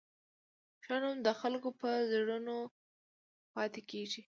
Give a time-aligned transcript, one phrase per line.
[0.83, 2.55] ښه نوم د خلکو په زړونو
[3.53, 4.19] پاتې کېږي.